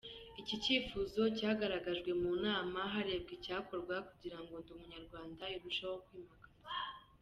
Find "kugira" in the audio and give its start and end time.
4.07-4.37